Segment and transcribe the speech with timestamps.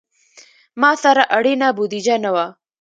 [0.81, 2.45] ما سره اړینه بودیجه نه وه.